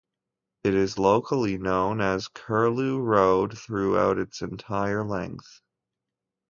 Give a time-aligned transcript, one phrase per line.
[0.63, 5.61] It is locally known as Curlew Road throughout its entire length.